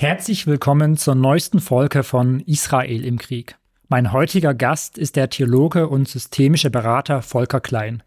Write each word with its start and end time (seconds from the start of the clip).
Herzlich 0.00 0.46
willkommen 0.46 0.96
zur 0.96 1.16
neuesten 1.16 1.58
Folge 1.58 2.04
von 2.04 2.38
Israel 2.38 3.04
im 3.04 3.18
Krieg. 3.18 3.58
Mein 3.88 4.12
heutiger 4.12 4.54
Gast 4.54 4.96
ist 4.96 5.16
der 5.16 5.28
Theologe 5.28 5.88
und 5.88 6.06
systemische 6.06 6.70
Berater 6.70 7.20
Volker 7.20 7.58
Klein. 7.58 8.04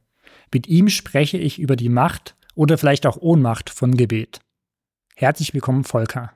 Mit 0.54 0.67
ihm 0.67 0.88
spreche 0.88 1.38
ich 1.38 1.59
über 1.59 1.75
die 1.75 1.89
Macht 1.89 2.38
oder 2.55 2.77
vielleicht 2.77 3.05
auch 3.05 3.17
Ohnmacht 3.17 3.70
von 3.70 3.98
Gebet. 3.98 4.39
Herzlich 5.17 5.54
willkommen, 5.54 5.84
Volker. 5.84 6.31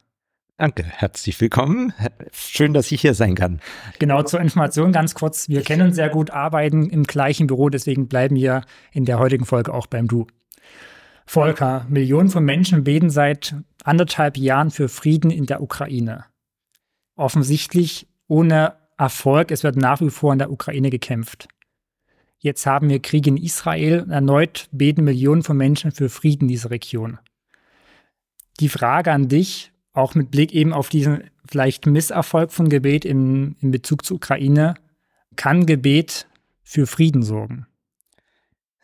Danke, 0.57 0.83
herzlich 0.83 1.39
willkommen. 1.39 1.93
Schön, 2.33 2.73
dass 2.73 2.91
ich 2.91 2.99
hier 2.99 3.13
sein 3.13 3.35
kann. 3.35 3.61
Genau, 3.97 4.23
zur 4.23 4.41
Information 4.41 4.91
ganz 4.91 5.13
kurz. 5.15 5.47
Wir 5.47 5.61
kennen 5.61 5.93
sehr 5.93 6.09
gut, 6.09 6.31
arbeiten 6.31 6.89
im 6.89 7.03
gleichen 7.03 7.47
Büro, 7.47 7.69
deswegen 7.69 8.09
bleiben 8.09 8.35
wir 8.35 8.65
in 8.91 9.05
der 9.05 9.19
heutigen 9.19 9.45
Folge 9.45 9.73
auch 9.73 9.87
beim 9.87 10.09
Du. 10.09 10.27
Volker, 11.25 11.85
Millionen 11.89 12.29
von 12.29 12.45
Menschen 12.45 12.83
beten 12.83 13.09
seit 13.09 13.55
anderthalb 13.83 14.37
Jahren 14.37 14.71
für 14.71 14.89
Frieden 14.89 15.31
in 15.31 15.45
der 15.45 15.61
Ukraine. 15.61 16.25
Offensichtlich 17.15 18.07
ohne 18.27 18.75
Erfolg. 18.97 19.51
Es 19.51 19.63
wird 19.63 19.75
nach 19.75 20.01
wie 20.01 20.09
vor 20.09 20.33
in 20.33 20.39
der 20.39 20.51
Ukraine 20.51 20.89
gekämpft. 20.89 21.47
Jetzt 22.37 22.65
haben 22.65 22.89
wir 22.89 23.01
Krieg 23.01 23.27
in 23.27 23.37
Israel. 23.37 24.05
Erneut 24.09 24.67
beten 24.71 25.03
Millionen 25.03 25.43
von 25.43 25.57
Menschen 25.57 25.91
für 25.91 26.09
Frieden 26.09 26.43
in 26.43 26.49
dieser 26.49 26.69
Region. 26.69 27.19
Die 28.59 28.69
Frage 28.69 29.11
an 29.11 29.27
dich, 29.27 29.71
auch 29.93 30.15
mit 30.15 30.31
Blick 30.31 30.53
eben 30.53 30.73
auf 30.73 30.89
diesen 30.89 31.23
vielleicht 31.47 31.85
Misserfolg 31.85 32.51
von 32.51 32.69
Gebet 32.69 33.05
in, 33.05 33.55
in 33.61 33.71
Bezug 33.71 34.05
zur 34.05 34.17
Ukraine, 34.17 34.75
kann 35.35 35.65
Gebet 35.65 36.27
für 36.63 36.87
Frieden 36.87 37.23
sorgen? 37.23 37.67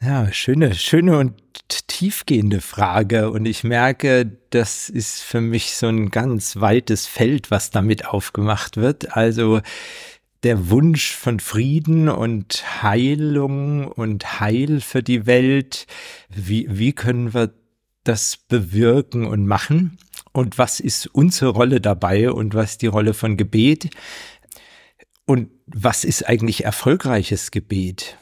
Ja, 0.03 0.33
schöne, 0.33 0.73
schöne 0.73 1.19
und 1.19 1.35
tiefgehende 1.67 2.59
Frage. 2.59 3.29
Und 3.29 3.45
ich 3.45 3.63
merke, 3.63 4.35
das 4.49 4.89
ist 4.89 5.21
für 5.21 5.41
mich 5.41 5.75
so 5.75 5.89
ein 5.89 6.09
ganz 6.09 6.55
weites 6.55 7.05
Feld, 7.05 7.51
was 7.51 7.69
damit 7.69 8.07
aufgemacht 8.07 8.77
wird. 8.77 9.15
Also 9.15 9.61
der 10.41 10.71
Wunsch 10.71 11.11
von 11.15 11.39
Frieden 11.39 12.09
und 12.09 12.81
Heilung 12.81 13.87
und 13.89 14.39
Heil 14.39 14.81
für 14.81 15.03
die 15.03 15.27
Welt. 15.27 15.85
Wie, 16.29 16.65
wie 16.67 16.93
können 16.93 17.35
wir 17.35 17.53
das 18.03 18.37
bewirken 18.37 19.27
und 19.27 19.45
machen? 19.45 19.99
Und 20.31 20.57
was 20.57 20.79
ist 20.79 21.05
unsere 21.13 21.51
Rolle 21.51 21.79
dabei 21.79 22.31
und 22.31 22.55
was 22.55 22.71
ist 22.71 22.81
die 22.81 22.87
Rolle 22.87 23.13
von 23.13 23.37
Gebet? 23.37 23.91
Und 25.25 25.51
was 25.67 26.05
ist 26.05 26.27
eigentlich 26.27 26.65
erfolgreiches 26.65 27.51
Gebet? 27.51 28.17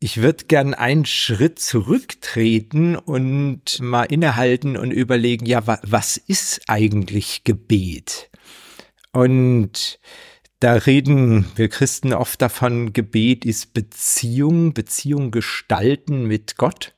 Ich 0.00 0.22
würde 0.22 0.44
gern 0.44 0.74
einen 0.74 1.06
Schritt 1.06 1.58
zurücktreten 1.58 2.94
und 2.94 3.80
mal 3.80 4.04
innehalten 4.04 4.76
und 4.76 4.92
überlegen, 4.92 5.44
ja, 5.44 5.66
wa 5.66 5.80
was 5.82 6.16
ist 6.16 6.60
eigentlich 6.68 7.42
Gebet? 7.42 8.30
Und 9.12 9.98
da 10.60 10.74
reden 10.74 11.46
wir 11.56 11.68
Christen 11.68 12.12
oft 12.12 12.40
davon, 12.40 12.92
Gebet 12.92 13.44
ist 13.44 13.74
Beziehung, 13.74 14.72
Beziehung 14.72 15.32
gestalten 15.32 16.26
mit 16.26 16.56
Gott 16.56 16.94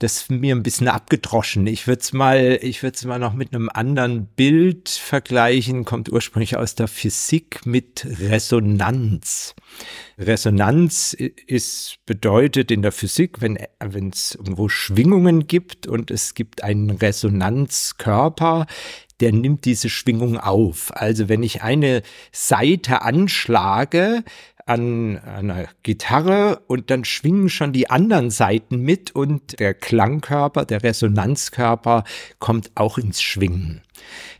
das 0.00 0.22
ist 0.22 0.30
mir 0.30 0.54
ein 0.54 0.62
bisschen 0.62 0.86
abgedroschen. 0.86 1.66
Ich 1.66 1.88
würde 1.88 2.00
es 2.00 2.12
mal, 2.12 2.58
ich 2.62 2.82
würde 2.84 3.08
mal 3.08 3.18
noch 3.18 3.34
mit 3.34 3.52
einem 3.52 3.68
anderen 3.68 4.26
Bild 4.26 4.88
vergleichen, 4.88 5.84
kommt 5.84 6.10
ursprünglich 6.12 6.56
aus 6.56 6.76
der 6.76 6.86
Physik 6.86 7.66
mit 7.66 8.06
Resonanz. 8.20 9.56
Resonanz 10.16 11.14
ist 11.14 11.96
bedeutet 12.06 12.70
in 12.70 12.82
der 12.82 12.92
Physik, 12.92 13.40
wenn 13.40 13.58
wenn 13.84 14.10
es 14.10 14.36
irgendwo 14.36 14.68
Schwingungen 14.68 15.48
gibt 15.48 15.88
und 15.88 16.12
es 16.12 16.34
gibt 16.34 16.62
einen 16.62 16.90
Resonanzkörper, 16.90 18.66
der 19.18 19.32
nimmt 19.32 19.64
diese 19.64 19.88
Schwingung 19.88 20.38
auf. 20.38 20.94
Also 20.94 21.28
wenn 21.28 21.42
ich 21.42 21.62
eine 21.62 22.02
Seite 22.30 23.02
anschlage, 23.02 24.22
an 24.68 25.18
einer 25.18 25.66
Gitarre 25.82 26.62
und 26.66 26.90
dann 26.90 27.04
schwingen 27.04 27.48
schon 27.48 27.72
die 27.72 27.90
anderen 27.90 28.30
Seiten 28.30 28.80
mit 28.80 29.14
und 29.14 29.58
der 29.58 29.74
Klangkörper, 29.74 30.64
der 30.64 30.82
Resonanzkörper 30.82 32.04
kommt 32.38 32.70
auch 32.74 32.98
ins 32.98 33.22
Schwingen. 33.22 33.82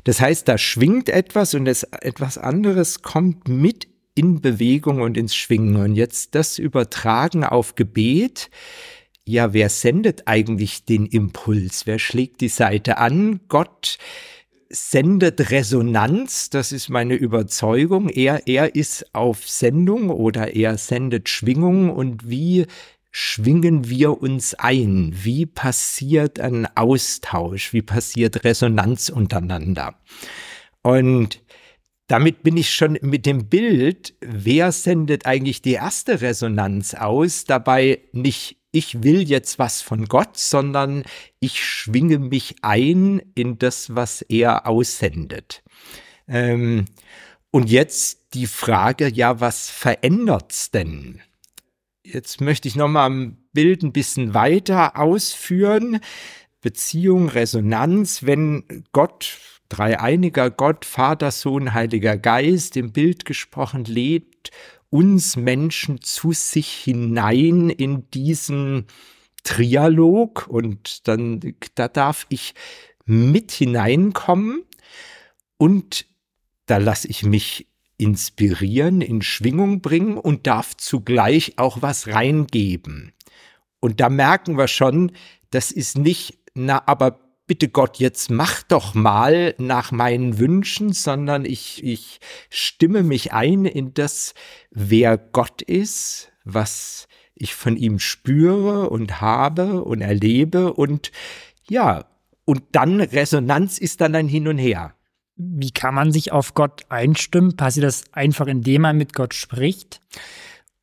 Das 0.05 0.21
heißt, 0.21 0.47
da 0.47 0.59
schwingt 0.59 1.09
etwas 1.09 1.55
und 1.55 1.65
das 1.65 1.83
etwas 1.83 2.39
anderes 2.39 3.03
kommt 3.03 3.49
mit 3.49 3.89
in 4.15 4.41
Bewegung 4.41 5.01
und 5.01 5.17
ins 5.17 5.35
Schwingen. 5.35 5.77
Und 5.77 5.95
jetzt 5.95 6.35
das 6.35 6.59
übertragen 6.59 7.45
auf 7.45 7.77
Gebet. 7.77 8.51
Ja, 9.25 9.53
wer 9.53 9.69
sendet 9.69 10.27
eigentlich 10.27 10.85
den 10.85 11.07
Impuls? 11.07 11.87
Wer 11.87 11.99
schlägt 11.99 12.41
die 12.41 12.49
Seite 12.49 12.99
an? 12.99 13.41
Gott 13.49 13.99
sendet 14.71 15.51
Resonanz, 15.51 16.51
das 16.51 16.73
ist 16.73 16.89
meine 16.89 17.15
Überzeugung. 17.15 18.09
Er, 18.09 18.47
er 18.47 18.75
ist 18.75 19.15
auf 19.15 19.49
Sendung 19.49 20.11
oder 20.11 20.55
er 20.55 20.77
sendet 20.77 21.29
Schwingung 21.29 21.91
und 21.91 22.29
wie 22.29 22.67
schwingen 23.11 23.89
wir 23.89 24.21
uns 24.21 24.55
ein? 24.55 25.13
Wie 25.15 25.47
passiert 25.47 26.39
ein 26.39 26.69
Austausch? 26.77 27.73
Wie 27.73 27.83
passiert 27.83 28.45
Resonanz 28.45 29.09
untereinander? 29.09 29.95
Und 30.83 31.43
damit 32.07 32.43
bin 32.43 32.57
ich 32.57 32.71
schon 32.71 32.99
mit 33.03 33.27
dem 33.27 33.49
Bild, 33.49 34.15
wer 34.21 34.73
sendet 34.73 35.27
eigentlich 35.27 35.63
die 35.63 35.75
erste 35.75 36.21
Resonanz 36.21 36.95
aus, 36.95 37.45
dabei 37.45 38.01
nicht 38.13 38.58
ich 38.71 39.03
will 39.03 39.23
jetzt 39.23 39.59
was 39.59 39.81
von 39.83 40.07
Gott, 40.07 40.37
sondern 40.37 41.05
ich 41.41 41.65
schwinge 41.65 42.19
mich 42.19 42.57
ein 42.63 43.23
in 43.35 43.59
das, 43.59 43.95
was 43.95 44.23
er 44.23 44.67
aussendet. 44.67 45.63
Ähm, 46.27 46.85
und 47.51 47.71
jetzt 47.71 48.35
die 48.35 48.47
Frage, 48.47 49.09
ja, 49.09 49.41
was 49.41 49.71
verändert's 49.71 50.71
denn? 50.71 51.21
Jetzt 52.05 52.41
möchte 52.41 52.69
ich 52.69 52.77
nochmal 52.77 53.07
am 53.07 53.39
Bild 53.53 53.83
ein 53.83 53.93
bisschen 53.93 54.35
weiter 54.35 54.99
ausführen. 54.99 56.01
Beziehung, 56.61 57.29
Resonanz, 57.29 58.25
wenn 58.25 58.85
Gott, 58.93 59.39
dreieiniger 59.69 60.51
Gott, 60.51 60.85
Vater, 60.85 61.31
Sohn, 61.31 61.75
Heiliger 61.75 62.17
Geist, 62.17 62.77
im 62.77 62.93
Bild 62.93 63.25
gesprochen 63.25 63.85
lebt 63.85 64.51
uns 64.91 65.37
Menschen 65.37 66.01
zu 66.01 66.33
sich 66.33 66.69
hinein 66.69 67.71
in 67.71 68.11
diesen 68.11 68.87
Trialog 69.45 70.47
und 70.49 71.07
dann, 71.09 71.41
da 71.75 71.89
darf 71.89 72.27
ich 72.29 72.55
mit 73.05 73.53
hineinkommen 73.53 74.63
und 75.57 76.07
da 76.67 76.79
lasse 76.79 77.09
ich 77.09 77.23
mich 77.23 77.67
inspirieren, 77.97 79.01
in 79.01 79.23
Schwingung 79.23 79.81
bringen 79.81 80.17
und 80.19 80.47
darf 80.47 80.77
zugleich 80.77 81.55
auch 81.57 81.83
was 81.83 82.09
reingeben. 82.09 83.13
Und 83.81 84.01
da 84.01 84.09
merken 84.09 84.57
wir 84.57 84.69
schon, 84.69 85.13
das 85.51 85.73
ist 85.73 85.99
nicht, 85.99 86.39
na, 86.55 86.83
aber 86.87 87.21
bitte 87.49 87.69
Gott, 87.69 87.99
jetzt 87.99 88.31
mach 88.31 88.63
doch 88.63 88.95
mal 88.95 89.55
nach 89.59 89.91
meinen 89.91 90.39
Wünschen, 90.39 90.93
sondern 90.93 91.45
ich, 91.45 91.83
ich 91.83 92.21
stimme 92.51 93.03
mich 93.03 93.33
ein 93.33 93.65
in 93.65 93.95
das, 93.95 94.35
wer 94.71 95.19
Gott 95.19 95.63
ist, 95.63 96.31
was 96.45 97.09
ich 97.35 97.55
von 97.55 97.77
ihm 97.77 97.99
spüre 97.99 98.91
und 98.91 99.21
habe 99.21 99.83
und 99.83 100.01
erlebe 100.01 100.73
und 100.75 101.11
ja, 101.69 102.05
und 102.45 102.63
dann 102.73 103.01
Resonanz 103.01 103.79
ist 103.79 104.01
dann 104.01 104.15
ein 104.15 104.29
Hin 104.29 104.49
und 104.49 104.59
Her. 104.59 104.95
Wie 105.37 105.71
kann 105.71 105.95
man 105.95 106.13
sich 106.13 106.33
auf 106.33 106.55
Gott 106.55 106.87
einstimmen? 106.89 107.57
Passiert 107.57 107.87
das 107.87 108.05
einfach, 108.13 108.47
indem 108.47 108.83
man 108.83 108.97
mit 108.97 109.13
Gott 109.13 109.35
spricht? 109.35 110.01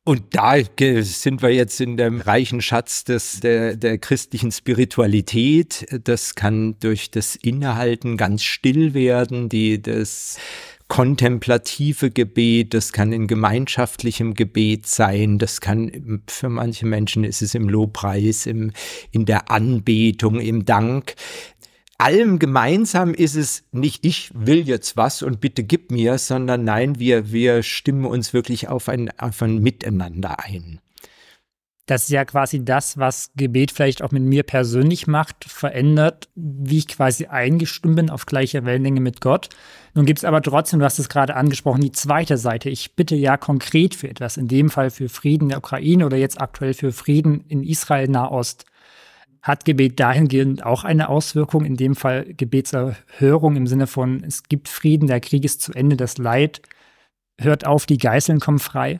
Und 0.06 0.36
da 0.36 0.54
sind 0.54 1.42
wir 1.42 1.52
jetzt 1.52 1.80
in 1.80 1.96
dem 1.96 2.20
reichen 2.20 2.60
Schatz 2.62 3.02
des, 3.02 3.40
der, 3.40 3.74
der 3.74 3.98
christlichen 3.98 4.52
Spiritualität. 4.52 5.84
Das 6.04 6.36
kann 6.36 6.76
durch 6.78 7.10
das 7.10 7.34
Innehalten 7.34 8.16
ganz 8.16 8.44
still 8.44 8.94
werden, 8.94 9.48
die, 9.48 9.82
das 9.82 10.38
kontemplative 10.86 12.12
Gebet, 12.12 12.72
das 12.72 12.92
kann 12.92 13.12
in 13.12 13.26
gemeinschaftlichem 13.26 14.34
Gebet 14.34 14.86
sein, 14.86 15.38
das 15.38 15.60
kann 15.60 16.22
für 16.28 16.48
manche 16.48 16.86
Menschen 16.86 17.24
ist 17.24 17.42
es 17.42 17.56
im 17.56 17.68
Lobpreis, 17.68 18.46
im, 18.46 18.70
in 19.10 19.24
der 19.24 19.50
Anbetung, 19.50 20.38
im 20.38 20.64
Dank 20.64 21.16
allem 21.98 22.38
gemeinsam 22.38 23.14
ist 23.14 23.36
es 23.36 23.64
nicht, 23.72 24.04
ich 24.04 24.30
will 24.34 24.66
jetzt 24.68 24.96
was 24.96 25.22
und 25.22 25.40
bitte 25.40 25.64
gib 25.64 25.90
mir, 25.90 26.18
sondern 26.18 26.64
nein, 26.64 26.98
wir, 26.98 27.32
wir 27.32 27.62
stimmen 27.62 28.04
uns 28.04 28.32
wirklich 28.32 28.68
auf 28.68 28.88
ein, 28.88 29.10
auf 29.18 29.42
ein 29.42 29.58
Miteinander 29.58 30.38
ein. 30.44 30.80
Das 31.86 32.02
ist 32.02 32.10
ja 32.10 32.24
quasi 32.24 32.64
das, 32.64 32.98
was 32.98 33.30
Gebet 33.36 33.70
vielleicht 33.70 34.02
auch 34.02 34.10
mit 34.10 34.24
mir 34.24 34.42
persönlich 34.42 35.06
macht, 35.06 35.44
verändert, 35.44 36.28
wie 36.34 36.78
ich 36.78 36.88
quasi 36.88 37.26
eingestimmt 37.26 37.94
bin 37.94 38.10
auf 38.10 38.26
gleicher 38.26 38.64
Wellenlänge 38.64 39.00
mit 39.00 39.20
Gott. 39.20 39.50
Nun 39.94 40.04
gibt 40.04 40.18
es 40.18 40.24
aber 40.24 40.42
trotzdem, 40.42 40.80
du 40.80 40.84
hast 40.84 40.98
es 40.98 41.08
gerade 41.08 41.36
angesprochen, 41.36 41.82
die 41.82 41.92
zweite 41.92 42.38
Seite. 42.38 42.70
Ich 42.70 42.96
bitte 42.96 43.14
ja 43.14 43.36
konkret 43.36 43.94
für 43.94 44.08
etwas, 44.08 44.36
in 44.36 44.48
dem 44.48 44.68
Fall 44.68 44.90
für 44.90 45.08
Frieden 45.08 45.44
in 45.44 45.48
der 45.50 45.58
Ukraine 45.58 46.04
oder 46.04 46.16
jetzt 46.16 46.40
aktuell 46.40 46.74
für 46.74 46.90
Frieden 46.90 47.44
in 47.46 47.62
Israel, 47.62 48.08
Nahost. 48.08 48.66
Hat 49.46 49.64
Gebet 49.64 50.00
dahingehend 50.00 50.66
auch 50.66 50.82
eine 50.82 51.08
Auswirkung, 51.08 51.64
in 51.64 51.76
dem 51.76 51.94
Fall 51.94 52.34
Gebetserhörung 52.36 53.54
im 53.54 53.68
Sinne 53.68 53.86
von, 53.86 54.24
es 54.24 54.42
gibt 54.42 54.68
Frieden, 54.68 55.06
der 55.06 55.20
Krieg 55.20 55.44
ist 55.44 55.62
zu 55.62 55.72
Ende, 55.72 55.96
das 55.96 56.18
Leid 56.18 56.62
hört 57.38 57.64
auf, 57.64 57.86
die 57.86 57.98
Geißeln 57.98 58.40
kommen 58.40 58.58
frei? 58.58 58.98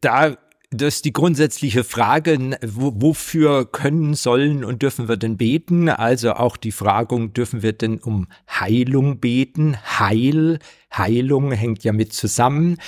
Da 0.00 0.36
das 0.76 0.96
ist 0.96 1.04
die 1.04 1.12
grundsätzliche 1.12 1.84
Frage, 1.84 2.58
wofür 2.62 3.64
können, 3.64 4.14
sollen 4.14 4.64
und 4.64 4.82
dürfen 4.82 5.08
wir 5.08 5.16
denn 5.16 5.36
beten? 5.36 5.88
Also 5.88 6.32
auch 6.32 6.56
die 6.56 6.72
Fragung, 6.72 7.32
dürfen 7.32 7.62
wir 7.62 7.72
denn 7.72 7.98
um 7.98 8.26
Heilung 8.50 9.20
beten? 9.20 9.76
Heil, 9.76 10.58
Heilung 10.92 11.52
hängt 11.52 11.84
ja 11.84 11.92
mit 11.92 12.12
zusammen. 12.12 12.78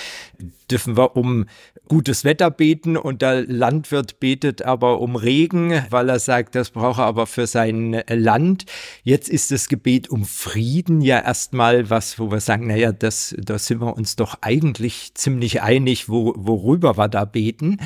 Dürfen 0.69 0.97
wir 0.97 1.17
um 1.17 1.47
gutes 1.89 2.25
Wetter 2.25 2.51
beten 2.51 2.97
und 2.97 3.23
der 3.23 3.43
Landwirt 3.47 4.21
betet 4.21 4.63
aber 4.63 5.01
um 5.01 5.17
Regen, 5.17 5.83
weil 5.91 6.09
er 6.09 6.19
sagt, 6.19 6.55
das 6.55 6.71
braucht 6.71 6.99
er 6.99 7.05
aber 7.05 7.27
für 7.27 7.47
sein 7.47 8.03
Land. 8.09 8.65
Jetzt 9.03 9.29
ist 9.29 9.51
das 9.51 9.69
Gebet 9.69 10.09
um 10.09 10.25
Frieden 10.25 11.01
ja 11.01 11.21
erstmal 11.21 11.91
was, 11.91 12.19
wo 12.19 12.31
wir 12.31 12.41
sagen, 12.41 12.67
naja, 12.67 12.93
das, 12.93 13.35
da 13.39 13.59
sind 13.59 13.81
wir 13.81 13.97
uns 13.97 14.17
doch 14.17 14.39
eigentlich 14.41 15.15
ziemlich 15.15 15.63
einig, 15.63 16.09
wo, 16.09 16.35
worüber 16.37 16.97
wir 16.99 17.09
da 17.09 17.25
beten. 17.25 17.79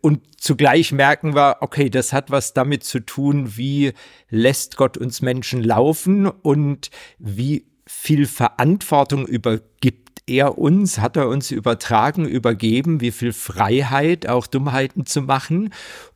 Und 0.00 0.20
zugleich 0.40 0.92
merken 0.92 1.34
wir, 1.34 1.56
okay, 1.62 1.90
das 1.90 2.12
hat 2.12 2.30
was 2.30 2.54
damit 2.54 2.84
zu 2.84 3.00
tun, 3.00 3.56
wie 3.56 3.92
lässt 4.30 4.76
Gott 4.76 4.96
uns 4.96 5.20
Menschen 5.20 5.64
laufen 5.64 6.26
und 6.28 6.90
wie 7.18 7.66
viel 7.86 8.26
Verantwortung 8.26 9.26
übergibt 9.26 10.05
er 10.26 10.58
uns, 10.58 10.98
hat 10.98 11.16
er 11.16 11.28
uns 11.28 11.50
übertragen, 11.50 12.26
übergeben, 12.26 13.00
wie 13.00 13.12
viel 13.12 13.32
Freiheit, 13.32 14.28
auch 14.28 14.46
Dummheiten 14.46 15.06
zu 15.06 15.22
machen? 15.22 15.72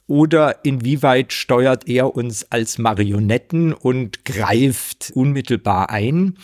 Oder 0.07 0.65
inwieweit 0.65 1.33
steuert 1.33 1.89
er 1.89 2.17
uns 2.17 2.51
als 2.51 2.79
Marionetten 2.79 3.73
und 3.73 4.25
greift 4.25 5.13
unmittelbar 5.15 5.91
ein? 5.91 6.37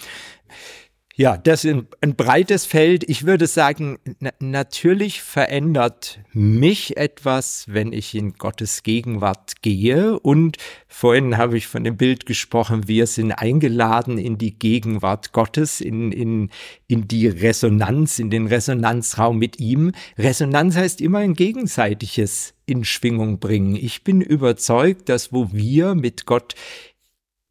Ja, 1.19 1.39
das 1.39 1.65
ist 1.65 1.87
ein, 2.03 2.15
breites 2.15 2.67
Feld. 2.67 3.09
Ich 3.09 3.25
würde 3.25 3.47
sagen, 3.47 3.99
na, 4.21 4.33
natürlich 4.39 5.23
verändert 5.23 6.21
mich 6.35 6.99
etwas, 6.99 7.65
wenn 7.69 7.95
ich 7.95 8.15
in 8.15 8.35
Gottes 8.35 8.83
Gegenwart 8.83 9.63
gehe. 9.63 10.21
Und 10.21 10.59
vorhin 10.89 11.39
habe 11.39 11.57
ich 11.57 11.69
von 11.69 11.85
dem 11.85 11.97
Bild 11.97 12.27
gesprochen, 12.27 12.87
wir 12.87 13.07
sind 13.07 13.33
eingeladen 13.33 14.19
in 14.19 14.37
die 14.37 14.59
Gegenwart 14.59 15.33
Gottes, 15.33 15.81
in, 15.81 16.13
in, 16.13 16.51
in 16.87 17.09
die 17.09 17.29
Resonanz, 17.29 18.19
in 18.19 18.29
den 18.29 18.47
Resonanzraum 18.47 19.39
mit 19.39 19.59
ihm. 19.59 19.93
Resonanz 20.19 20.77
heißt 20.77 21.01
immer 21.01 21.21
ein 21.21 21.33
gegenseitiges 21.33 22.53
in 22.67 22.85
Schwingung 22.85 23.39
bringen. 23.39 23.75
Ich 23.75 24.05
bin 24.05 24.21
überzeugt, 24.21 25.09
dass 25.09 25.33
wo 25.33 25.51
wir 25.51 25.95
mit 25.95 26.27
Gott 26.27 26.55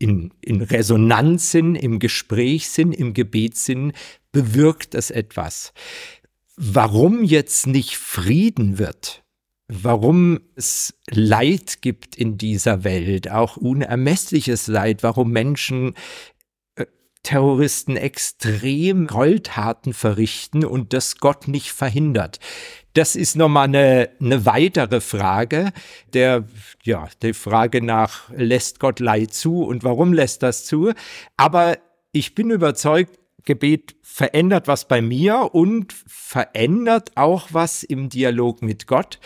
in, 0.05 0.31
in 0.39 0.61
Resonanz 0.61 1.49
sind, 1.49 1.75
im 1.75 1.97
Gespräch 1.97 2.69
sind, 2.69 2.93
im 2.93 3.15
Gebet 3.15 3.57
sind, 3.57 3.93
bewirkt 4.31 4.93
es 4.93 5.09
etwas. 5.09 5.73
Warum 6.55 7.23
jetzt 7.23 7.65
nicht 7.65 7.97
Frieden 7.97 8.77
wird, 8.77 9.23
warum 9.67 10.41
es 10.55 10.93
Leid 11.09 11.81
gibt 11.81 12.15
in 12.15 12.37
dieser 12.37 12.83
Welt, 12.83 13.31
auch 13.31 13.57
unermessliches 13.57 14.67
Leid, 14.67 15.01
warum 15.01 15.31
Menschen 15.31 15.95
Terroristen 17.25 17.97
extrem 17.97 19.07
Gräueltaten 19.07 19.93
verrichten 19.93 20.63
und 20.63 20.93
das 20.93 21.17
Gott 21.17 21.47
nicht 21.47 21.71
verhindert. 21.71 22.39
Das 22.93 23.15
ist 23.15 23.35
nochmal 23.35 23.65
eine, 23.65 24.09
eine 24.21 24.45
weitere 24.45 25.01
Frage, 25.01 25.73
der, 26.13 26.45
ja, 26.83 27.09
die 27.23 27.33
Frage 27.33 27.83
nach, 27.83 28.29
lässt 28.29 28.79
Gott 28.79 28.99
Leid 28.99 29.33
zu 29.33 29.63
und 29.63 29.83
warum 29.83 30.13
lässt 30.13 30.43
das 30.43 30.65
zu? 30.65 30.93
Aber 31.35 31.79
ich 32.11 32.35
bin 32.35 32.51
überzeugt, 32.51 33.19
Gebet 33.43 33.95
verändert 34.01 34.67
was 34.67 34.87
bei 34.87 35.01
mir 35.01 35.49
und 35.53 35.93
verändert 36.07 37.11
auch 37.15 37.49
was 37.51 37.83
im 37.83 38.09
Dialog 38.09 38.61
mit 38.61 38.87
Gott. 38.87 39.19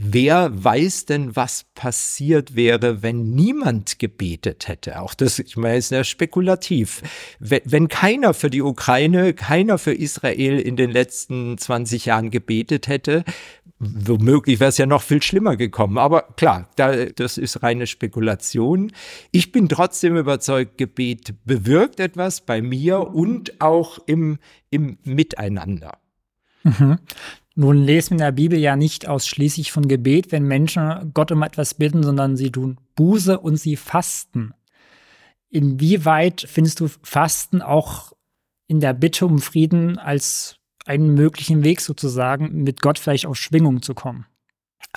Wer 0.00 0.52
weiß 0.52 1.06
denn, 1.06 1.34
was 1.34 1.64
passiert 1.74 2.54
wäre, 2.54 3.02
wenn 3.02 3.30
niemand 3.30 3.98
gebetet 3.98 4.68
hätte? 4.68 5.00
Auch 5.00 5.12
das, 5.12 5.40
ich 5.40 5.56
meine, 5.56 5.76
ist 5.76 5.90
ja 5.90 6.04
spekulativ. 6.04 7.02
Wenn, 7.40 7.88
keiner 7.88 8.32
für 8.32 8.48
die 8.48 8.62
Ukraine, 8.62 9.34
keiner 9.34 9.76
für 9.76 9.92
Israel 9.92 10.60
in 10.60 10.76
den 10.76 10.92
letzten 10.92 11.58
20 11.58 12.04
Jahren 12.04 12.30
gebetet 12.30 12.86
hätte, 12.86 13.24
womöglich 13.80 14.60
wäre 14.60 14.68
es 14.68 14.78
ja 14.78 14.86
noch 14.86 15.02
viel 15.02 15.20
schlimmer 15.20 15.56
gekommen. 15.56 15.98
Aber 15.98 16.22
klar, 16.36 16.70
da, 16.76 17.06
das 17.06 17.36
ist 17.36 17.64
reine 17.64 17.88
Spekulation. 17.88 18.92
Ich 19.32 19.50
bin 19.50 19.68
trotzdem 19.68 20.16
überzeugt, 20.16 20.78
Gebet 20.78 21.34
bewirkt 21.44 21.98
etwas 21.98 22.42
bei 22.42 22.62
mir 22.62 23.00
und 23.00 23.60
auch 23.60 23.98
im, 24.06 24.38
im 24.70 24.98
Miteinander. 25.02 25.98
Mhm. 26.62 26.98
Nun 27.60 27.82
lesen 27.82 28.10
wir 28.10 28.14
in 28.14 28.18
der 28.18 28.30
Bibel 28.30 28.56
ja 28.56 28.76
nicht 28.76 29.08
ausschließlich 29.08 29.72
von 29.72 29.88
Gebet, 29.88 30.30
wenn 30.30 30.44
Menschen 30.44 31.10
Gott 31.12 31.32
um 31.32 31.42
etwas 31.42 31.74
bitten, 31.74 32.04
sondern 32.04 32.36
sie 32.36 32.52
tun 32.52 32.78
Buße 32.94 33.36
und 33.36 33.56
sie 33.56 33.74
fasten. 33.74 34.54
Inwieweit 35.50 36.46
findest 36.48 36.78
du 36.78 36.86
Fasten 37.02 37.60
auch 37.60 38.12
in 38.68 38.78
der 38.78 38.92
Bitte 38.92 39.26
um 39.26 39.40
Frieden 39.40 39.98
als 39.98 40.54
einen 40.86 41.14
möglichen 41.14 41.64
Weg 41.64 41.80
sozusagen, 41.80 42.62
mit 42.62 42.80
Gott 42.80 42.96
vielleicht 42.96 43.26
auf 43.26 43.34
Schwingung 43.34 43.82
zu 43.82 43.92
kommen? 43.92 44.26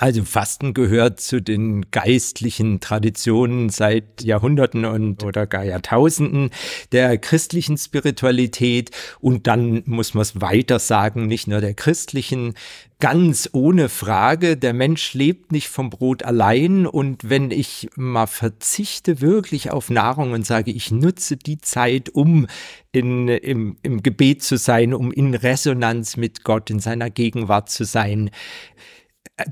Also 0.02 0.24
Fasten 0.24 0.74
gehört 0.74 1.20
zu 1.20 1.40
den 1.40 1.92
geistlichen 1.92 2.80
Traditionen 2.80 3.68
seit 3.68 4.24
Jahrhunderten 4.24 4.84
und 4.84 5.22
oder 5.22 5.46
gar 5.46 5.62
Jahrtausenden 5.62 6.50
der 6.90 7.18
christlichen 7.18 7.78
Spiritualität. 7.78 8.90
Und 9.20 9.46
dann 9.46 9.84
muss 9.86 10.12
man 10.14 10.22
es 10.22 10.40
weiter 10.40 10.80
sagen, 10.80 11.28
nicht 11.28 11.46
nur 11.46 11.60
der 11.60 11.74
christlichen, 11.74 12.54
ganz 12.98 13.48
ohne 13.52 13.88
Frage, 13.88 14.56
der 14.56 14.72
Mensch 14.72 15.14
lebt 15.14 15.52
nicht 15.52 15.68
vom 15.68 15.88
Brot 15.88 16.24
allein. 16.24 16.84
Und 16.84 17.30
wenn 17.30 17.52
ich 17.52 17.88
mal 17.94 18.26
verzichte 18.26 19.20
wirklich 19.20 19.70
auf 19.70 19.88
Nahrung 19.88 20.32
und 20.32 20.44
sage, 20.44 20.72
ich 20.72 20.90
nutze 20.90 21.36
die 21.36 21.60
Zeit, 21.60 22.08
um 22.08 22.48
in, 22.90 23.28
im, 23.28 23.76
im 23.84 24.02
Gebet 24.02 24.42
zu 24.42 24.56
sein, 24.56 24.94
um 24.94 25.12
in 25.12 25.36
Resonanz 25.36 26.16
mit 26.16 26.42
Gott, 26.42 26.70
in 26.70 26.80
seiner 26.80 27.08
Gegenwart 27.08 27.70
zu 27.70 27.84
sein, 27.84 28.30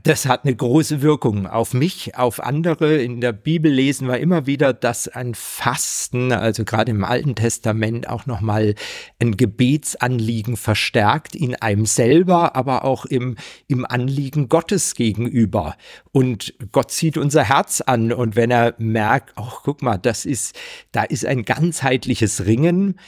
das 0.03 0.27
hat 0.27 0.45
eine 0.45 0.55
große 0.55 1.03
Wirkung 1.03 1.47
auf 1.47 1.75
mich, 1.75 2.17
auf 2.17 2.41
andere. 2.41 2.97
In 2.97 3.21
der 3.21 3.33
Bibel 3.33 3.71
lesen 3.71 4.09
wir 4.09 4.19
immer 4.19 4.47
wieder, 4.47 4.73
dass 4.73 5.09
ein 5.09 5.35
Fasten, 5.35 6.33
also 6.33 6.65
gerade 6.65 6.91
im 6.91 7.05
Alten 7.05 7.35
Testament 7.35 8.09
auch 8.09 8.27
nochmal 8.27 8.75
ein 9.19 9.37
Gebetsanliegen 9.37 10.57
verstärkt 10.57 11.35
in 11.35 11.55
einem 11.55 11.87
selber, 11.87 12.57
aber 12.57 12.85
auch 12.85 13.05
im, 13.07 13.37
im 13.69 13.85
Anliegen 13.85 14.49
Gottes 14.49 14.95
gegenüber. 14.95 15.77
Und 16.13 16.55
Gott 16.73 16.91
zieht 16.91 17.17
unser 17.17 17.45
Herz 17.45 17.81
an. 17.81 18.13
Und 18.13 18.37
wenn 18.37 18.51
er 18.51 18.75
merkt, 18.79 19.33
ach, 19.37 19.61
guck 19.63 19.83
mal, 19.83 19.99
das 19.99 20.27
ist, 20.27 20.59
da 20.93 21.05
ist 21.05 21.25
ein 21.25 21.45
ganzheitliches 21.45 22.47
Ringen, 22.47 22.99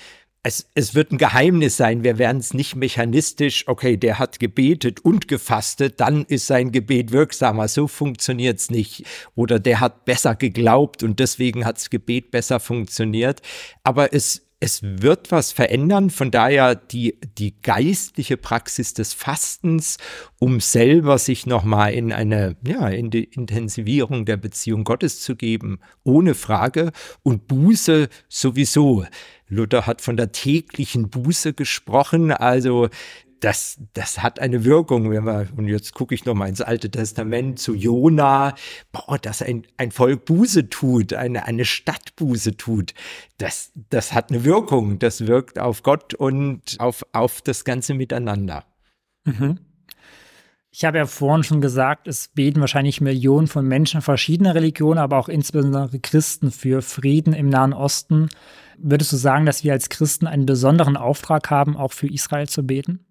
es, 0.45 0.69
es 0.75 0.95
wird 0.95 1.13
ein 1.13 1.19
Geheimnis 1.19 1.77
sein, 1.77 2.03
wir 2.03 2.19
werden 2.19 2.39
es 2.39 2.53
nicht 2.53 2.75
mechanistisch, 2.75 3.69
okay, 3.69 3.97
der 3.97 4.19
hat 4.19 4.41
gebetet 4.41 5.01
und 5.01 5.29
gefastet, 5.29 6.01
dann 6.01 6.25
ist 6.25 6.49
sein 6.49 6.73
Gebet 6.73 7.13
wirksamer. 7.13 7.69
So 7.69 7.87
funktioniert 7.87 8.59
es 8.59 8.71
nicht. 8.71 9.05
Oder 9.37 9.61
der 9.61 9.79
hat 9.79 10.05
besser 10.05 10.35
geglaubt 10.35 11.05
und 11.05 11.21
deswegen 11.21 11.65
hat 11.65 11.77
das 11.77 11.91
Gebet 11.91 12.33
besser 12.33 12.59
funktioniert. 12.59 13.41
Aber 13.85 14.13
es, 14.13 14.43
es 14.59 14.81
wird 14.83 15.31
was 15.31 15.53
verändern. 15.53 16.11
Von 16.11 16.33
daher 16.33 16.75
die, 16.75 17.21
die 17.39 17.61
geistliche 17.63 18.37
Praxis 18.37 18.95
des 18.95 19.13
Fastens, 19.13 19.99
um 20.41 20.59
selber 20.59 21.19
sich 21.19 21.47
nochmal 21.47 21.93
in 21.95 22.13
eine, 22.13 22.57
ja, 22.67 22.89
in 22.89 23.11
die 23.11 23.25
Intensivierung 23.25 24.25
der 24.25 24.39
Beziehung 24.39 24.83
Gottes 24.83 25.21
zu 25.21 25.37
geben, 25.37 25.79
ohne 26.03 26.35
Frage. 26.35 26.91
Und 27.23 27.47
Buße 27.47 28.09
sowieso. 28.29 29.05
Luther 29.53 29.87
hat 29.87 30.01
von 30.01 30.17
der 30.17 30.33
täglichen 30.33 31.11
Buße 31.11 31.53
gesprochen, 31.53 32.33
also 32.33 32.89
das, 33.41 33.81
das 33.93 34.23
hat 34.23 34.39
eine 34.39 34.65
Wirkung, 34.65 35.11
wenn 35.11 35.25
wir, 35.25 35.49
und 35.57 35.67
jetzt 35.67 35.95
gucke 35.95 36.15
ich 36.15 36.25
nochmal 36.25 36.49
ins 36.49 36.61
Alte 36.61 36.91
Testament 36.91 37.59
zu 37.59 37.75
Jona, 37.75 38.55
boah, 38.93 39.19
dass 39.19 39.43
ein, 39.43 39.67
ein 39.77 39.91
Volk 39.91 40.25
Buße 40.25 40.71
tut, 40.71 41.13
eine, 41.13 41.45
eine 41.47 41.65
Stadt 41.65 42.15
Buße 42.17 42.57
tut, 42.57 42.95
das, 43.39 43.73
das 43.91 44.13
hat 44.13 44.31
eine 44.31 44.45
Wirkung, 44.45 45.01
das 45.01 45.27
wirkt 45.27 45.59
auf 45.59 45.83
Gott 45.83 46.15
und 46.15 46.77
auf, 46.79 47.05
auf 47.13 47.43
das 47.43 47.65
ganze 47.65 47.95
Miteinander. 47.95 48.65
Mhm. 49.25 49.59
Ich 50.71 50.87
habe 50.87 50.99
ja 50.99 51.07
vorhin 51.07 51.45
schon 51.45 51.61
gesagt, 51.61 52.09
es 52.09 52.29
beten 52.29 52.61
wahrscheinlich 52.61 53.03
Millionen 53.03 53.47
von 53.47 53.67
Menschen 53.67 54.01
verschiedener 54.01 54.55
Religionen, 54.55 54.99
aber 54.99 55.19
auch 55.19 55.29
insbesondere 55.29 55.99
Christen 56.01 56.51
für 56.51 56.81
Frieden 56.81 57.35
im 57.35 57.51
Nahen 57.51 57.75
Osten. 57.75 58.31
Würdest 58.79 59.12
du 59.12 59.17
sagen, 59.17 59.47
dass 59.47 59.64
wir 59.64 59.73
als 59.73 59.88
Christen 59.88 60.26
einen 60.26 60.47
besonderen 60.47 60.97
Auftrag 60.97 61.50
haben, 61.50 61.76
auch 61.76 61.93
für 61.93 62.09
Israel 62.09 62.49
zu 62.49 62.62
beten? 62.62 63.05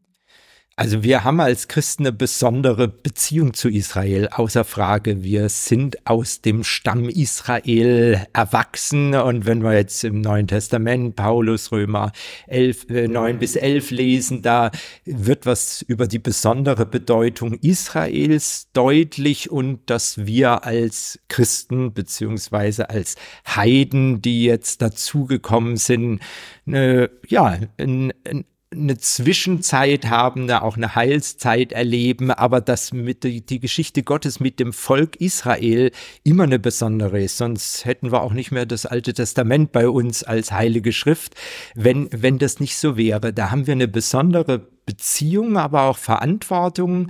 Also 0.81 1.03
wir 1.03 1.23
haben 1.23 1.39
als 1.39 1.67
Christen 1.67 2.07
eine 2.07 2.11
besondere 2.11 2.87
Beziehung 2.87 3.53
zu 3.53 3.69
Israel, 3.69 4.29
außer 4.29 4.63
Frage. 4.63 5.21
Wir 5.21 5.47
sind 5.47 6.07
aus 6.07 6.41
dem 6.41 6.63
Stamm 6.63 7.07
Israel 7.07 8.25
erwachsen 8.33 9.13
und 9.13 9.45
wenn 9.45 9.61
wir 9.61 9.75
jetzt 9.75 10.03
im 10.03 10.21
Neuen 10.21 10.47
Testament 10.47 11.15
Paulus 11.15 11.71
Römer 11.71 12.11
11, 12.47 12.89
äh, 12.89 13.07
9 13.07 13.37
bis 13.37 13.57
11 13.57 13.91
lesen, 13.91 14.41
da 14.41 14.71
wird 15.05 15.45
was 15.45 15.83
über 15.83 16.07
die 16.07 16.17
besondere 16.17 16.87
Bedeutung 16.87 17.59
Israels 17.61 18.69
deutlich 18.73 19.51
und 19.51 19.87
dass 19.87 20.25
wir 20.25 20.65
als 20.65 21.19
Christen 21.27 21.93
beziehungsweise 21.93 22.89
als 22.89 23.17
Heiden, 23.47 24.23
die 24.23 24.45
jetzt 24.45 24.81
dazugekommen 24.81 25.77
sind, 25.77 26.21
eine, 26.65 27.11
ja, 27.27 27.59
ein, 27.77 28.13
ein 28.27 28.45
eine 28.73 28.97
Zwischenzeit 28.97 30.09
haben, 30.09 30.49
auch 30.49 30.77
eine 30.77 30.95
Heilszeit 30.95 31.73
erleben, 31.73 32.31
aber 32.31 32.61
dass 32.61 32.93
mit 32.93 33.25
die, 33.25 33.45
die, 33.45 33.59
Geschichte 33.59 34.01
Gottes 34.01 34.39
mit 34.39 34.61
dem 34.61 34.71
Volk 34.71 35.17
Israel 35.17 35.91
immer 36.23 36.43
eine 36.43 36.57
besondere 36.57 37.21
ist. 37.21 37.37
Sonst 37.37 37.83
hätten 37.83 38.13
wir 38.13 38.21
auch 38.21 38.31
nicht 38.31 38.51
mehr 38.51 38.65
das 38.65 38.85
Alte 38.85 39.13
Testament 39.13 39.73
bei 39.73 39.89
uns 39.89 40.23
als 40.23 40.53
heilige 40.53 40.93
Schrift, 40.93 41.35
wenn, 41.75 42.07
wenn 42.11 42.37
das 42.37 42.61
nicht 42.61 42.77
so 42.77 42.95
wäre. 42.95 43.33
Da 43.33 43.51
haben 43.51 43.67
wir 43.67 43.73
eine 43.73 43.89
besondere 43.89 44.59
Beziehung, 44.85 45.57
aber 45.57 45.83
auch 45.83 45.97
Verantwortung, 45.97 47.09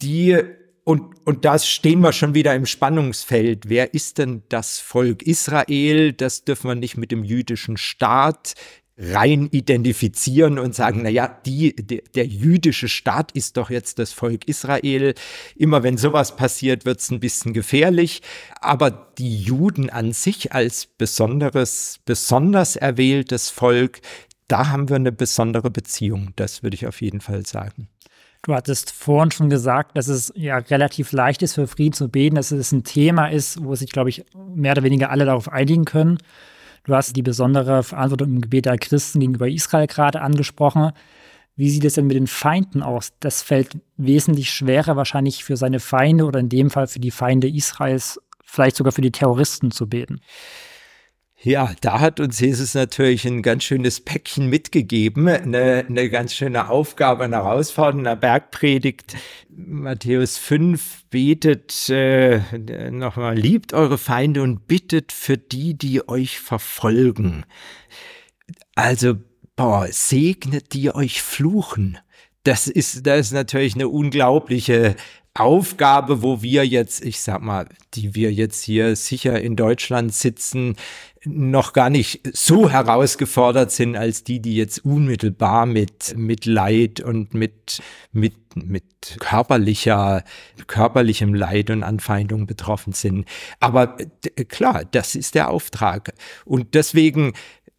die 0.00 0.38
und, 0.84 1.14
und 1.24 1.44
da 1.44 1.60
stehen 1.60 2.00
wir 2.00 2.12
schon 2.12 2.34
wieder 2.34 2.56
im 2.56 2.66
Spannungsfeld. 2.66 3.68
Wer 3.68 3.94
ist 3.94 4.18
denn 4.18 4.42
das 4.48 4.80
Volk 4.80 5.22
Israel? 5.22 6.12
Das 6.12 6.44
dürfen 6.44 6.68
wir 6.68 6.74
nicht 6.74 6.96
mit 6.96 7.12
dem 7.12 7.22
jüdischen 7.22 7.76
Staat 7.76 8.54
rein 9.02 9.48
identifizieren 9.50 10.58
und 10.58 10.74
sagen, 10.74 11.00
na 11.02 11.08
ja, 11.08 11.26
die, 11.44 11.74
der, 11.74 12.02
der 12.14 12.26
jüdische 12.26 12.88
Staat 12.88 13.32
ist 13.32 13.56
doch 13.56 13.68
jetzt 13.70 13.98
das 13.98 14.12
Volk 14.12 14.46
Israel. 14.46 15.14
Immer 15.56 15.82
wenn 15.82 15.96
sowas 15.96 16.36
passiert, 16.36 16.84
wird 16.84 17.00
es 17.00 17.10
ein 17.10 17.20
bisschen 17.20 17.52
gefährlich. 17.52 18.22
Aber 18.60 18.90
die 19.18 19.36
Juden 19.36 19.90
an 19.90 20.12
sich 20.12 20.52
als 20.52 20.86
besonderes, 20.86 21.98
besonders 22.04 22.76
erwähltes 22.76 23.50
Volk, 23.50 24.00
da 24.46 24.68
haben 24.68 24.88
wir 24.88 24.96
eine 24.96 25.12
besondere 25.12 25.70
Beziehung. 25.70 26.32
Das 26.36 26.62
würde 26.62 26.76
ich 26.76 26.86
auf 26.86 27.00
jeden 27.00 27.20
Fall 27.20 27.44
sagen. 27.44 27.88
Du 28.44 28.54
hattest 28.54 28.90
vorhin 28.90 29.30
schon 29.30 29.50
gesagt, 29.50 29.96
dass 29.96 30.08
es 30.08 30.32
ja 30.34 30.58
relativ 30.58 31.12
leicht 31.12 31.42
ist, 31.42 31.54
für 31.54 31.68
Frieden 31.68 31.92
zu 31.92 32.08
beten, 32.08 32.34
dass 32.34 32.50
es 32.50 32.72
ein 32.72 32.82
Thema 32.82 33.28
ist, 33.28 33.62
wo 33.62 33.74
sich, 33.76 33.90
glaube 33.90 34.10
ich, 34.10 34.24
mehr 34.34 34.72
oder 34.72 34.82
weniger 34.82 35.10
alle 35.10 35.24
darauf 35.24 35.48
einigen 35.48 35.84
können. 35.84 36.18
Du 36.84 36.94
hast 36.94 37.14
die 37.14 37.22
besondere 37.22 37.82
Verantwortung 37.82 38.28
im 38.28 38.40
Gebet 38.40 38.66
der 38.66 38.78
Christen 38.78 39.20
gegenüber 39.20 39.48
Israel 39.48 39.86
gerade 39.86 40.20
angesprochen. 40.20 40.92
Wie 41.54 41.70
sieht 41.70 41.84
es 41.84 41.94
denn 41.94 42.06
mit 42.06 42.16
den 42.16 42.26
Feinden 42.26 42.82
aus? 42.82 43.12
Das 43.20 43.42
fällt 43.42 43.78
wesentlich 43.96 44.50
schwerer 44.50 44.96
wahrscheinlich 44.96 45.44
für 45.44 45.56
seine 45.56 45.80
Feinde 45.80 46.24
oder 46.24 46.40
in 46.40 46.48
dem 46.48 46.70
Fall 46.70 46.86
für 46.86 46.98
die 46.98 47.10
Feinde 47.10 47.48
Israels, 47.48 48.20
vielleicht 48.42 48.76
sogar 48.76 48.92
für 48.92 49.02
die 49.02 49.12
Terroristen 49.12 49.70
zu 49.70 49.88
beten. 49.88 50.20
Ja, 51.44 51.74
da 51.80 51.98
hat 51.98 52.20
uns 52.20 52.38
Jesus 52.38 52.74
natürlich 52.74 53.26
ein 53.26 53.42
ganz 53.42 53.64
schönes 53.64 54.00
Päckchen 54.00 54.48
mitgegeben, 54.48 55.26
eine, 55.26 55.84
eine 55.88 56.08
ganz 56.08 56.34
schöne 56.34 56.68
Aufgabe, 56.68 57.24
eine 57.24 57.36
Herausforderung, 57.36 58.06
eine 58.06 58.16
Bergpredigt. 58.16 59.16
Matthäus 59.48 60.38
5 60.38 61.06
betet 61.10 61.88
äh, 61.88 62.40
nochmal, 62.92 63.36
liebt 63.36 63.72
eure 63.72 63.98
Feinde 63.98 64.42
und 64.42 64.68
bittet 64.68 65.10
für 65.10 65.36
die, 65.36 65.74
die 65.74 66.08
euch 66.08 66.38
verfolgen. 66.38 67.44
Also, 68.76 69.14
boah, 69.56 69.88
segnet 69.90 70.72
die 70.74 70.94
euch 70.94 71.22
fluchen. 71.22 71.98
Das 72.44 72.68
ist, 72.68 73.04
das 73.04 73.26
ist 73.26 73.32
natürlich 73.32 73.74
eine 73.74 73.88
unglaubliche 73.88 74.94
Aufgabe, 75.34 76.22
wo 76.22 76.42
wir 76.42 76.66
jetzt, 76.66 77.04
ich 77.04 77.20
sag 77.20 77.40
mal, 77.40 77.66
die 77.94 78.14
wir 78.14 78.32
jetzt 78.32 78.62
hier 78.62 78.94
sicher 78.96 79.40
in 79.40 79.56
Deutschland 79.56 80.12
sitzen, 80.14 80.76
noch 81.24 81.72
gar 81.72 81.88
nicht 81.88 82.20
so 82.32 82.68
herausgefordert 82.68 83.70
sind 83.70 83.96
als 83.96 84.24
die, 84.24 84.40
die 84.40 84.56
jetzt 84.56 84.84
unmittelbar 84.84 85.66
mit, 85.66 86.16
mit 86.16 86.46
Leid 86.46 87.00
und 87.00 87.32
mit, 87.34 87.80
mit, 88.12 88.34
mit 88.56 88.84
körperlicher, 89.20 90.24
körperlichem 90.66 91.34
Leid 91.34 91.70
und 91.70 91.84
Anfeindung 91.84 92.46
betroffen 92.46 92.92
sind. 92.92 93.26
Aber 93.60 93.96
klar, 94.48 94.84
das 94.90 95.14
ist 95.14 95.34
der 95.34 95.50
Auftrag. 95.50 96.12
Und 96.44 96.74
deswegen 96.74 97.34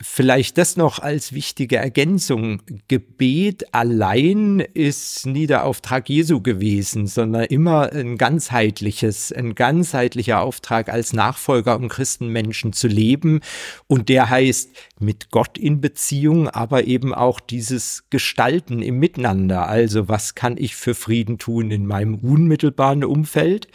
Vielleicht 0.06 0.58
das 0.58 0.76
noch 0.76 1.00
als 1.00 1.32
wichtige 1.32 1.78
Ergänzung. 1.78 2.62
Gebet 2.90 3.74
allein 3.74 4.60
ist 4.60 5.26
nie 5.26 5.48
der 5.48 5.64
Auftrag 5.64 6.10
Jesu 6.10 6.42
gewesen, 6.42 7.08
sondern 7.08 7.46
immer 7.46 7.94
ein 7.94 8.18
ganzheitliches, 8.18 9.32
ein 9.32 9.56
ganzheitlicher 9.56 10.42
Auftrag 10.42 10.90
als 10.90 11.14
Nachfolger 11.14 11.78
um 11.78 11.88
Christenmenschen 11.88 12.74
zu 12.74 12.90
leben. 12.90 13.33
Und 13.88 14.10
der 14.10 14.30
heißt 14.30 14.72
mit 15.00 15.32
Gott 15.32 15.58
in 15.58 15.82
Beziehung, 15.82 16.48
aber 16.50 16.86
eben 16.86 17.14
auch 17.14 17.40
dieses 17.40 18.06
Gestalten 18.10 18.82
im 18.82 19.00
Miteinander. 19.00 19.68
Also 19.68 20.08
was 20.10 20.36
kann 20.36 20.58
ich 20.58 20.76
für 20.76 20.96
Frieden 20.96 21.38
tun 21.38 21.72
in 21.72 21.86
meinem 21.86 22.16
unmittelbaren 22.16 23.04
Umfeld? 23.04 23.68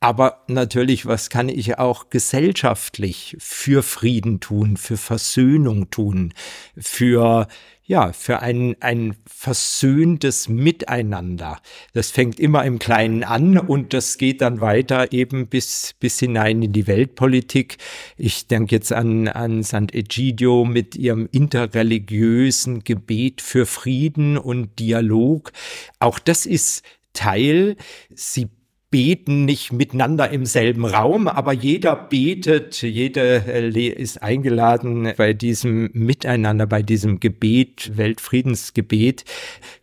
Aber 0.00 0.44
natürlich, 0.48 1.06
was 1.06 1.30
kann 1.30 1.48
ich 1.48 1.78
auch 1.78 2.10
gesellschaftlich 2.10 3.36
für 3.38 3.82
Frieden 3.82 4.40
tun, 4.40 4.76
für 4.76 4.98
Versöhnung 4.98 5.90
tun, 5.90 6.34
für 6.76 7.48
ja, 7.86 8.12
für 8.12 8.40
ein, 8.40 8.76
ein 8.80 9.14
versöhntes 9.26 10.48
Miteinander. 10.48 11.60
Das 11.92 12.10
fängt 12.10 12.40
immer 12.40 12.64
im 12.64 12.78
Kleinen 12.78 13.24
an 13.24 13.58
und 13.58 13.92
das 13.92 14.16
geht 14.16 14.40
dann 14.40 14.62
weiter 14.62 15.12
eben 15.12 15.48
bis, 15.48 15.94
bis 16.00 16.18
hinein 16.18 16.62
in 16.62 16.72
die 16.72 16.86
Weltpolitik. 16.86 17.76
Ich 18.16 18.46
denke 18.46 18.76
jetzt 18.76 18.92
an, 18.92 19.28
an 19.28 19.62
Sant'Egidio 19.62 20.64
mit 20.64 20.96
ihrem 20.96 21.28
interreligiösen 21.30 22.84
Gebet 22.84 23.42
für 23.42 23.66
Frieden 23.66 24.38
und 24.38 24.78
Dialog. 24.78 25.52
Auch 25.98 26.18
das 26.18 26.46
ist 26.46 26.84
Teil. 27.12 27.76
Sie 28.14 28.48
beten 28.94 29.44
nicht 29.44 29.72
miteinander 29.72 30.30
im 30.30 30.46
selben 30.46 30.84
Raum, 30.84 31.26
aber 31.26 31.52
jeder 31.52 31.96
betet, 31.96 32.80
jeder 32.80 33.44
äh, 33.44 33.88
ist 33.88 34.22
eingeladen 34.22 35.12
bei 35.16 35.32
diesem 35.32 35.90
Miteinander, 35.94 36.68
bei 36.68 36.80
diesem 36.80 37.18
Gebet, 37.18 37.90
Weltfriedensgebet, 37.96 39.24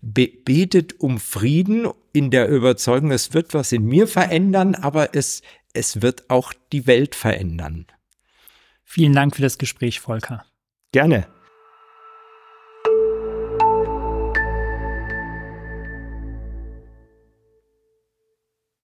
be 0.01 0.29
betet 0.45 1.01
um 1.01 1.19
Frieden 1.19 1.89
in 2.13 2.31
der 2.31 2.47
Überzeugung, 2.47 3.11
es 3.11 3.33
wird 3.33 3.53
was 3.53 3.73
in 3.73 3.83
mir 3.83 4.07
verändern, 4.07 4.75
aber 4.75 5.13
es, 5.13 5.41
es 5.73 6.01
wird 6.01 6.29
auch 6.29 6.53
die 6.71 6.87
Welt 6.87 7.13
verändern. 7.13 7.87
Vielen 8.85 9.11
Dank 9.11 9.35
für 9.35 9.41
das 9.41 9.57
Gespräch, 9.57 9.99
Volker. 9.99 10.45
Gerne. 10.93 11.27